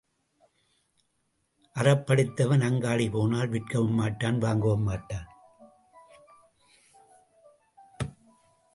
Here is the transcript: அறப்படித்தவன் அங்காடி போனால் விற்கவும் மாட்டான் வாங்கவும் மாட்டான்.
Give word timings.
அறப்படித்தவன் 1.75 2.61
அங்காடி 2.61 3.09
போனால் 3.09 3.47
விற்கவும் 3.47 3.93
மாட்டான் 3.93 4.37
வாங்கவும் 4.37 4.83
மாட்டான். 4.83 5.27